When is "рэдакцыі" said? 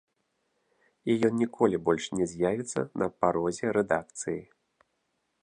3.79-4.41